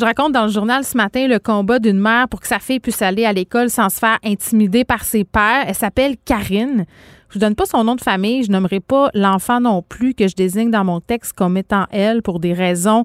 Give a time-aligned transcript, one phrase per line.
[0.00, 2.80] Je raconte dans le journal ce matin le combat d'une mère pour que sa fille
[2.80, 5.64] puisse aller à l'école sans se faire intimider par ses pères.
[5.66, 6.86] Elle s'appelle Karine.
[7.28, 10.26] Je ne donne pas son nom de famille, je nommerai pas l'enfant non plus que
[10.26, 13.04] je désigne dans mon texte comme étant elle pour des raisons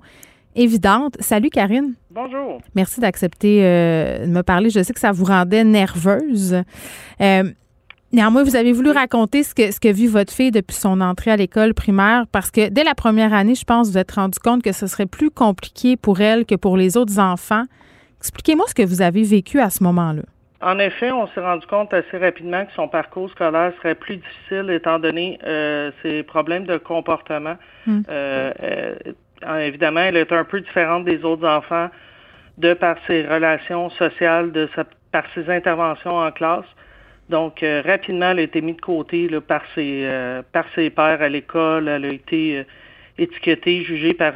[0.55, 1.17] évidentes.
[1.20, 1.95] Salut Karine.
[2.11, 2.61] Bonjour.
[2.75, 4.70] Merci d'accepter euh, de me parler.
[4.70, 6.64] Je sais que ça vous rendait nerveuse.
[7.20, 7.44] Euh,
[8.16, 11.31] Néanmoins, vous avez voulu raconter ce que, ce que vit votre fille depuis son entrée
[11.31, 14.63] à l'école primaire parce que dès la première année, je pense, vous êtes rendu compte
[14.63, 17.63] que ce serait plus compliqué pour elle que pour les autres enfants.
[18.19, 20.21] Expliquez-moi ce que vous avez vécu à ce moment-là.
[20.61, 24.69] En effet, on s'est rendu compte assez rapidement que son parcours scolaire serait plus difficile
[24.69, 27.58] étant donné euh, ses problèmes de comportement.
[27.86, 28.03] Hmm.
[28.09, 28.53] Euh,
[29.45, 31.89] euh, évidemment, elle est un peu différente des autres enfants
[32.59, 36.63] de par ses relations sociales, de sa, par ses interventions en classe.
[37.30, 41.22] Donc, euh, rapidement, elle a été mise de côté par, ses, euh, par ses pères
[41.22, 41.88] à l'école.
[41.88, 42.64] Elle a été euh,
[43.17, 44.34] étiquetée, jugée par,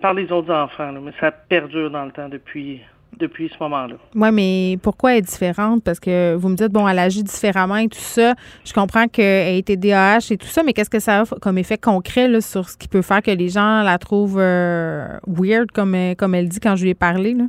[0.00, 0.92] par les autres enfants.
[1.02, 2.80] Mais ça perdure dans le temps depuis,
[3.18, 3.96] depuis ce moment-là.
[4.14, 5.84] Oui, mais pourquoi elle est différente?
[5.84, 8.34] Parce que vous me dites, bon, elle agit différemment et tout ça.
[8.64, 11.76] Je comprends qu'elle était DAH et tout ça, mais qu'est-ce que ça a comme effet
[11.76, 16.48] concret sur ce qui peut faire que les gens la trouvent weird, comme, comme elle
[16.48, 17.34] dit quand je lui ai parlé?
[17.34, 17.44] Là?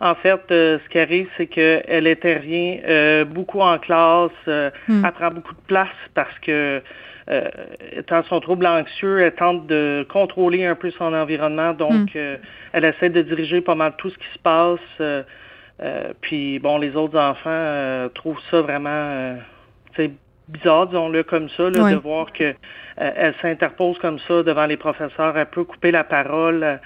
[0.00, 5.04] En fait, euh, ce qui arrive, c'est qu'elle intervient euh, beaucoup en classe, euh, hmm.
[5.04, 6.82] elle prend beaucoup de place parce que,
[7.90, 12.36] étant son trouble anxieux, elle tente de contrôler un peu son environnement, donc hmm.
[12.72, 15.24] elle essaie de diriger pas mal tout ce qui se passe.
[16.20, 19.36] puis, bon, les autres enfants trouvent ça vraiment,
[19.96, 20.12] c'est
[20.46, 22.54] bizarre, disons-le comme ça, là, de voir que
[22.96, 26.78] elle s'interpose comme ça devant les professeurs, elle peut couper la parole.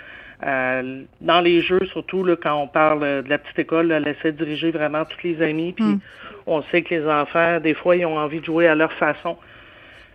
[0.46, 4.32] Euh, dans les jeux, surtout là, quand on parle de la petite école, elle essaie
[4.32, 5.72] de diriger vraiment tous les amis.
[5.72, 6.00] Puis hmm.
[6.46, 9.36] on sait que les enfants, des fois, ils ont envie de jouer à leur façon.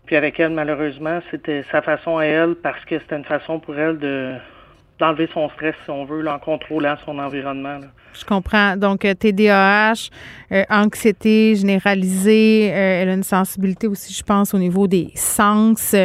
[0.06, 3.78] Puis avec elle, malheureusement, c'était sa façon à elle parce que c'était une façon pour
[3.78, 4.34] elle de
[5.00, 7.80] d'enlever son stress, si on veut, en contrôlant son environnement.
[8.14, 8.78] Je comprends.
[8.78, 10.10] Donc, TDAH,
[10.52, 15.96] euh, euh, anxiété généralisée, elle a une sensibilité aussi, je pense, au niveau des sens.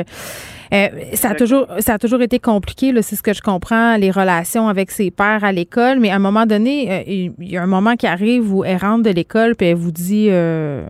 [0.72, 4.10] Euh, ça, a toujours, ça a toujours été compliqué, c'est ce que je comprends, les
[4.10, 7.62] relations avec ses pères à l'école, mais à un moment donné, euh, il y a
[7.62, 10.86] un moment qui arrive où elle rentre de l'école puis elle vous dit euh,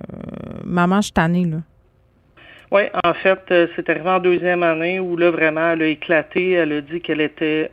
[0.64, 1.46] Maman, je suis tannée.
[1.46, 1.58] Là.
[2.70, 3.40] Oui, en fait,
[3.74, 6.52] c'est arrivé en deuxième année où là, vraiment, elle a éclaté.
[6.52, 7.70] Elle a dit qu'elle était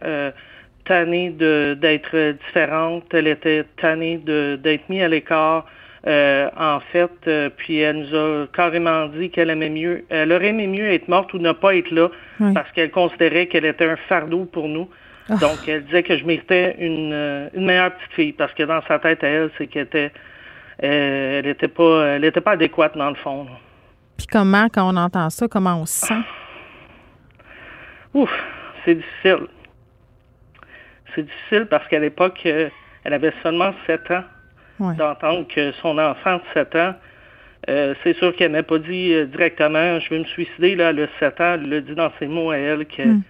[0.87, 5.65] tannée d'être différente, elle était tannée d'être mise à l'écart.
[6.05, 10.49] Euh, en fait, euh, puis elle nous a carrément dit qu'elle aimait mieux, elle aurait
[10.49, 12.09] aimé mieux être morte ou ne pas être là,
[12.53, 14.87] parce qu'elle considérait qu'elle était un fardeau pour nous.
[15.27, 15.35] Ah.
[15.41, 18.81] Donc, elle disait que je méritais une, euh, une, meilleure petite fille, parce que dans
[18.87, 20.11] sa tête à elle, c'est qu'elle était,
[20.79, 23.47] elle était pas, elle était pas adéquate dans le fond.
[24.17, 26.21] Puis comment, quand on entend ça, comment on se sent?
[28.13, 28.31] Ouf,
[28.83, 29.47] c'est difficile.
[31.13, 34.23] C'est difficile parce qu'à l'époque, elle avait seulement 7 ans
[34.79, 36.93] d'entendre que son enfant de 7 ans,
[37.69, 41.07] euh, c'est sûr qu'elle n'a pas dit euh, directement je vais me suicider, là, a
[41.19, 43.21] 7 ans, elle l'a dit dans ses mots à elle hmm.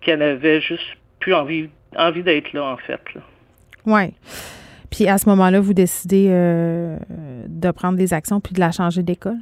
[0.00, 3.00] qu'elle avait juste plus envie, envie d'être là, en fait.
[3.86, 4.12] Oui.
[4.90, 6.98] Puis à ce moment-là, vous décidez euh,
[7.48, 9.38] de prendre des actions puis de la changer d'école?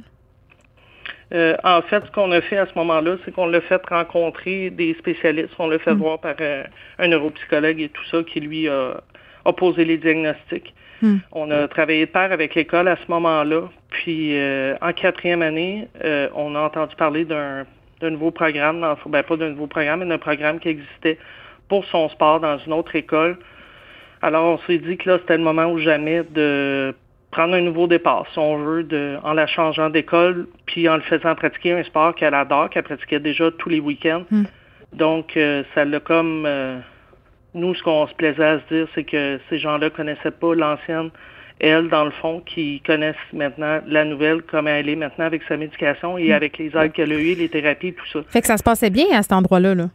[1.31, 4.93] En fait, ce qu'on a fait à ce moment-là, c'est qu'on l'a fait rencontrer des
[4.95, 5.53] spécialistes.
[5.59, 5.99] On l'a fait hmm.
[5.99, 6.35] voir par
[6.99, 9.01] un neuropsychologue et tout ça qui lui a,
[9.45, 10.73] a posé les diagnostics.
[11.01, 11.17] Hmm.
[11.31, 13.69] On a travaillé de pair avec l'école à ce moment-là.
[13.89, 17.65] Puis euh, en quatrième année, euh, on a entendu parler d'un
[18.01, 21.17] nouveau programme, ben, pas d'un nouveau programme, mais d'un programme qui existait
[21.67, 23.37] pour son sport dans une autre école.
[24.21, 26.93] Alors on s'est dit que là, c'était le moment ou jamais de
[27.31, 31.01] prendre un nouveau départ, si on veut, de, en la changeant d'école, puis en le
[31.01, 34.23] faisant pratiquer un sport qu'elle adore, qu'elle pratiquait déjà tous les week-ends.
[34.29, 34.43] Hmm.
[34.93, 36.47] Donc, euh, ça l'a comme
[37.53, 41.11] nous, ce qu'on se plaisait à se dire, c'est que ces gens-là connaissaient pas l'ancienne
[41.61, 45.57] elle, dans le fond, qui connaissent maintenant la nouvelle comme elle est maintenant avec sa
[45.57, 46.33] médication et mm.
[46.33, 48.19] avec les aides qu'elle a eues, les thérapies, tout ça.
[48.29, 49.89] Fait que ça se passait bien à cet endroit-là, là?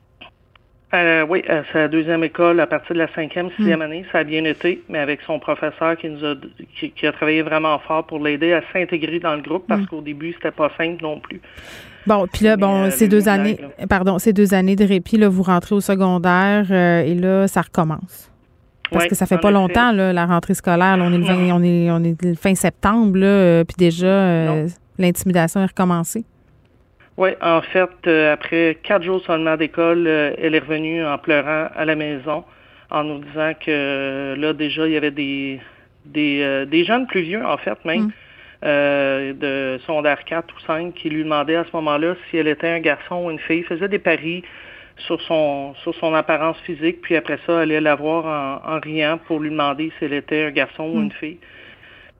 [0.97, 3.83] Euh, oui, à sa deuxième école, à partir de la cinquième, sixième mm.
[3.83, 6.35] année, ça a bien été, mais avec son professeur qui nous a
[6.75, 9.87] qui, a travaillé vraiment fort pour l'aider à s'intégrer dans le groupe parce mm.
[9.87, 11.41] qu'au début, c'était pas simple non plus.
[12.07, 13.59] Bon, puis là, bon, euh, ces deux années,
[13.89, 17.63] pardon, ces deux années de répit, là, vous rentrez au secondaire euh, et là, ça
[17.63, 18.31] recommence.
[18.91, 20.97] Parce que ça fait pas longtemps, là, la rentrée scolaire.
[21.01, 25.67] on, est le on, est, on est fin septembre, là, puis déjà, euh, l'intimidation est
[25.67, 26.25] recommencée.
[27.17, 31.85] Oui, en fait, euh, après quatre jours seulement d'école, elle est revenue en pleurant à
[31.85, 32.45] la maison
[32.91, 35.61] en nous disant que là, déjà, il y avait des,
[36.05, 38.13] des, des jeunes plus vieux, en fait, même,
[38.63, 39.33] mm.
[39.33, 42.81] de secondaire 4 ou 5, qui lui demandaient à ce moment-là si elle était un
[42.81, 44.45] garçon ou une fille, faisaient des paris
[44.99, 48.25] sur son sur son apparence physique, puis après ça, aller la voir
[48.65, 51.13] en, en riant pour lui demander si elle était un garçon ou une mm.
[51.13, 51.39] fille.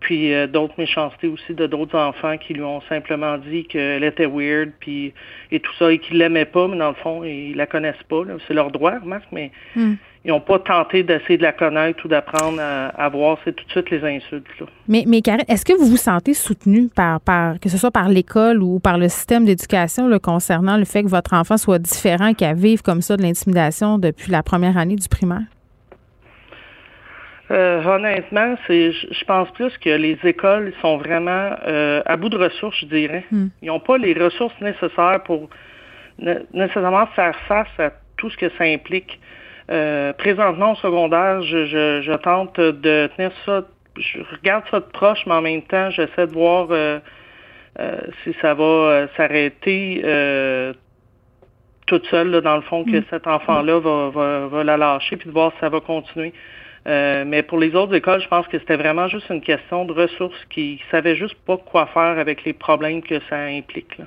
[0.01, 4.27] Puis euh, d'autres méchancetés aussi de d'autres enfants qui lui ont simplement dit qu'elle était
[4.27, 5.13] weird, puis
[5.51, 8.23] et tout ça, et qu'ils l'aimaient pas, mais dans le fond, ils la connaissent pas.
[8.47, 9.95] C'est leur droit, remarque, mais mm
[10.27, 13.39] ils n'ont pas tenté d'essayer de la connaître ou d'apprendre à, voir.
[13.45, 14.45] C'est tout de suite les insultes.
[14.89, 18.09] Mais, mais Karine, est-ce que vous vous sentez soutenu par, par que ce soit par
[18.09, 22.57] l'école ou par le système d'éducation concernant le fait que votre enfant soit différent, qu'elle
[22.57, 25.45] vive comme ça de l'intimidation depuis la première année du primaire?
[27.51, 32.37] Euh, honnêtement, c'est, je pense plus que les écoles sont vraiment euh, à bout de
[32.37, 33.25] ressources, je dirais.
[33.31, 33.49] Hmm.
[33.63, 35.49] Ils n'ont pas les ressources nécessaires pour
[36.53, 39.21] nécessairement faire face à tout ce que ça implique.
[39.71, 43.63] Euh, présentement au secondaire, je, je, je, tente de tenir ça,
[43.99, 46.69] je regarde ça de proche, mais en même temps, j'essaie de voir
[48.25, 50.03] si ça va s'arrêter
[51.87, 53.05] toute seule, dans le fond, que mm.
[53.11, 56.33] cet enfant-là va, va, va, la lâcher, puis de voir si ça va continuer.
[56.87, 60.45] Mais pour les autres écoles, je pense que c'était vraiment juste une question de ressources
[60.51, 63.99] qui ne savaient juste pas quoi faire avec les problèmes que ça implique.
[63.99, 64.05] Là.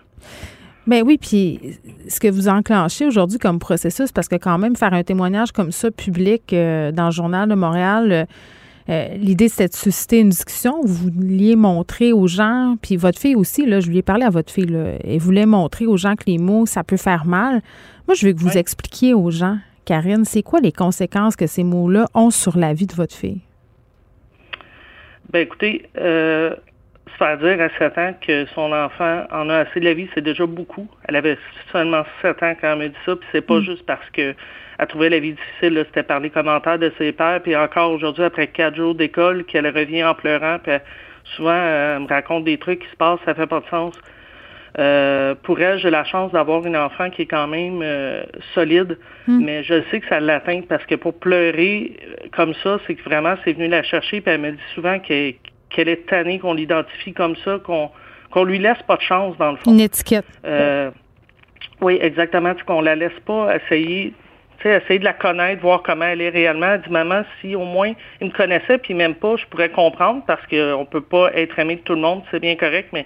[0.90, 1.60] Ben oui, puis
[2.08, 5.72] ce que vous enclenchez aujourd'hui comme processus, parce que quand même faire un témoignage comme
[5.72, 8.26] ça public euh, dans le journal de Montréal, euh,
[8.90, 10.82] euh, l'idée c'était de susciter une discussion.
[10.84, 14.32] Vous vouliez montrer aux gens, puis votre fille aussi, là, je lui ai parlé à
[14.32, 17.62] votre fille, là, elle voulait montrer aux gens que les mots, ça peut faire mal.
[18.08, 21.63] Moi, je veux que vous expliquiez aux gens, Karine, c'est quoi les conséquences que ces
[21.63, 23.41] mots-là ont sur la vie de votre fille?
[25.33, 26.53] Ben écoutez, se
[27.18, 30.24] faire dire à 7 ans que son enfant en a assez de la vie, c'est
[30.24, 30.88] déjà beaucoup.
[31.06, 31.39] Elle avait
[31.71, 33.63] seulement 7 ans quand elle m'a dit ça, puis c'est pas mm.
[33.63, 34.36] juste parce que
[34.77, 38.25] elle trouvait la vie difficile, c'était par les commentaires de ses pères, puis encore aujourd'hui,
[38.25, 40.74] après quatre jours d'école, qu'elle revient en pleurant, puis
[41.36, 43.95] souvent, elle me raconte des trucs qui se passent, ça fait pas de sens.
[44.77, 48.24] Euh, pour elle, j'ai la chance d'avoir une enfant qui est quand même euh,
[48.54, 49.44] solide, mm.
[49.44, 53.04] mais je sais que ça l'atteint parce que pour pleurer euh, comme ça, c'est que
[53.04, 57.13] vraiment, c'est venu la chercher, puis elle me dit souvent qu'elle est tannée, qu'on l'identifie
[57.13, 57.89] comme ça, qu'on
[58.31, 59.71] qu'on lui laisse pas de chance dans le fond.
[59.71, 60.25] Une étiquette.
[60.45, 60.92] Euh,
[61.81, 62.54] oui, exactement.
[62.65, 64.13] Qu'on la laisse pas essayer,
[64.63, 66.74] essayer de la connaître, voir comment elle est réellement.
[66.74, 70.24] Elle dit maman, si au moins il me connaissait puis même pas, je pourrais comprendre
[70.27, 73.06] parce qu'on peut pas être aimé de tout le monde, c'est bien correct, mais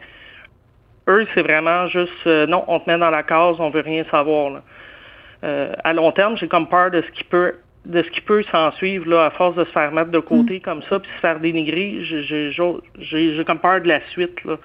[1.07, 4.03] eux, c'est vraiment juste euh, non, on te met dans la case, on veut rien
[4.09, 4.61] savoir.
[5.43, 7.55] Euh, à long terme, j'ai comme peur de ce qui peut
[7.85, 10.57] de ce qui peut s'en suivre là, à force de se faire mettre de côté
[10.57, 10.61] mm.
[10.61, 14.41] comme ça, puis se faire dénigrer, j'ai comme peur de la suite.
[14.45, 14.55] Là.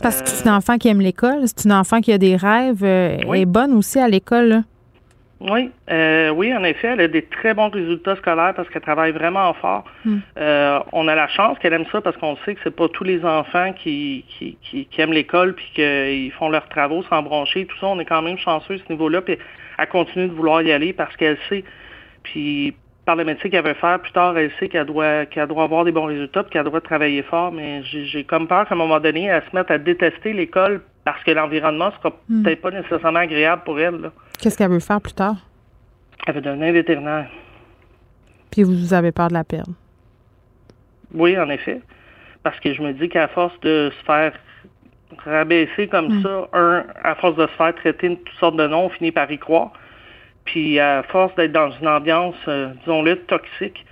[0.00, 2.82] Parce que c'est une enfant qui aime l'école, c'est une enfant qui a des rêves,
[2.84, 4.62] euh, elle est bonne aussi à l'école.
[5.40, 9.12] Oui, euh, oui, en effet, elle a des très bons résultats scolaires parce qu'elle travaille
[9.12, 9.84] vraiment fort.
[10.04, 10.16] Mm.
[10.38, 13.04] Euh, on a la chance qu'elle aime ça parce qu'on sait que c'est pas tous
[13.04, 17.66] les enfants qui, qui, qui, aiment l'école puis qu'ils font leurs travaux sans broncher.
[17.66, 19.22] Tout ça, on est quand même chanceux à ce niveau-là.
[19.22, 19.38] Puis
[19.78, 21.62] elle continue de vouloir y aller parce qu'elle sait
[22.24, 25.62] puis par le métier qu'elle veut faire, plus tard, elle sait qu'elle doit qu'elle doit
[25.64, 27.50] avoir des bons résultats, puis qu'elle doit travailler fort.
[27.52, 31.24] Mais j'ai comme peur qu'à un moment donné, elle se mette à détester l'école parce
[31.24, 32.42] que l'environnement sera hmm.
[32.42, 34.10] peut-être pas nécessairement agréable pour elle.
[34.38, 35.36] Qu'est-ce qu'elle veut faire plus tard?
[36.26, 37.30] Elle veut devenir vétérinaire.
[38.50, 39.72] Puis vous avez peur de la perdre?
[41.14, 41.80] Oui, en effet.
[42.42, 44.34] Parce que je me dis qu'à force de se faire
[45.24, 46.22] rabaisser comme hmm.
[46.22, 49.10] ça, un, à force de se faire traiter de toutes sortes de noms, on finit
[49.10, 49.72] par y croire.
[50.44, 53.86] Puis à force d'être dans une ambiance, euh, disons-le, toxique,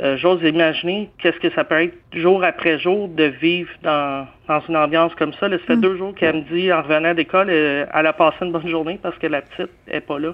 [0.00, 4.60] euh, j'ose imaginer qu'est-ce que ça peut être jour après jour de vivre dans, dans
[4.68, 5.48] une ambiance comme ça.
[5.48, 5.80] Là, ça fait hmm.
[5.80, 8.98] deux jours qu'elle me dit, en revenant d'école, euh, elle a passé une bonne journée
[9.02, 10.32] parce que la petite n'est pas là.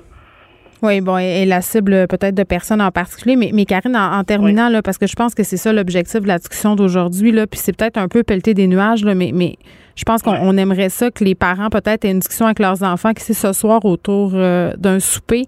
[0.83, 4.69] Oui, bon, et la cible peut-être de personnes en particulier, mais, mais Karine, en, terminant,
[4.69, 7.59] là, parce que je pense que c'est ça l'objectif de la discussion d'aujourd'hui, là, puis
[7.59, 9.57] c'est peut-être un peu pelleter des nuages, là, mais, mais
[9.97, 13.13] Je pense qu'on aimerait ça que les parents peut-être aient une discussion avec leurs enfants
[13.13, 15.45] qui c'est ce soir autour euh, d'un souper.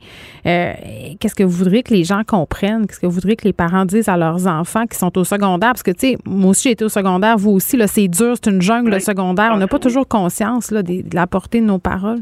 [0.47, 0.73] Euh,
[1.19, 2.87] qu'est-ce que vous voudriez que les gens comprennent?
[2.87, 5.71] Qu'est-ce que vous voudriez que les parents disent à leurs enfants qui sont au secondaire?
[5.71, 7.37] Parce que, tu sais, moi aussi, j'ai été au secondaire.
[7.37, 9.51] Vous aussi, là, c'est dur, c'est une jungle, le secondaire.
[9.53, 12.21] On n'a pas toujours conscience là, de, la portée de nos paroles.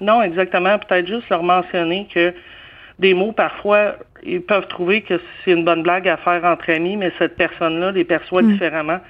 [0.00, 0.78] Non, exactement.
[0.78, 2.32] Peut-être juste leur mentionner que
[2.98, 6.96] des mots, parfois, ils peuvent trouver que c'est une bonne blague à faire entre amis,
[6.96, 8.52] mais cette personne-là les perçoit mm.
[8.52, 9.00] différemment.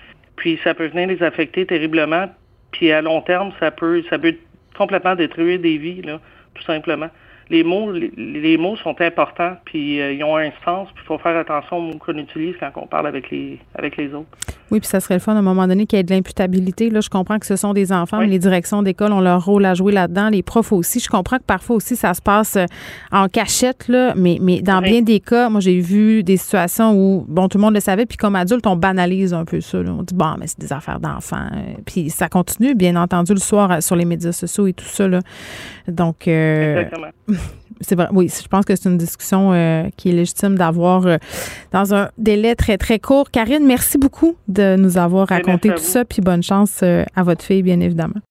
[0.41, 2.25] Puis ça peut venir les affecter terriblement.
[2.73, 4.35] Puis à long terme, ça peut, ça peut
[4.75, 6.19] complètement détruire des vies, là,
[6.55, 7.09] tout simplement
[7.51, 11.19] les mots, les, mots sont importants, puis euh, ils ont un sens, puis il faut
[11.19, 14.29] faire attention aux mots qu'on utilise quand on parle avec les, avec les autres.
[14.71, 16.91] Oui, puis ça serait le fun à un moment donné qu'il y ait de l'imputabilité.
[16.91, 19.65] Là, je comprends que ce sont des enfants, mais les directions d'école ont leur rôle
[19.65, 21.01] à jouer là-dedans, les profs aussi.
[21.01, 22.67] Je comprends que parfois aussi ça se passe euh,
[23.11, 27.25] en cachette, là, mais, mais dans bien des cas, moi j'ai vu des situations où,
[27.27, 29.79] bon, tout le monde le savait, puis comme adulte, on banalise un peu ça.
[29.79, 31.49] On dit, bon, mais c'est des affaires d'enfants.
[31.85, 35.09] Puis ça continue, bien entendu, le soir sur les médias sociaux et tout ça.
[35.09, 35.19] Là.
[35.89, 36.85] Donc, euh,
[37.81, 38.09] c'est vrai.
[38.13, 41.17] Oui, je pense que c'est une discussion euh, qui est légitime d'avoir euh,
[41.73, 43.31] dans un délai très, très court.
[43.31, 46.05] Karine, merci beaucoup de nous avoir raconté tout ça.
[46.05, 48.21] Puis bonne chance à votre fille, bien évidemment.